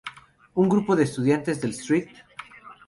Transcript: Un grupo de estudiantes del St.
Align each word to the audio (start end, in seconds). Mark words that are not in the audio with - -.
Un 0.55 0.67
grupo 0.67 0.95
de 0.95 1.03
estudiantes 1.03 1.61
del 1.61 1.75
St. 1.77 2.11